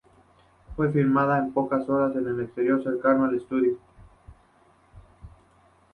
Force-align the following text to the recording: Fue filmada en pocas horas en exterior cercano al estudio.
Fue 0.75 0.91
filmada 0.91 1.37
en 1.37 1.53
pocas 1.53 1.87
horas 1.87 2.15
en 2.15 2.39
exterior 2.41 2.81
cercano 2.83 3.25
al 3.25 3.35
estudio. 3.35 3.77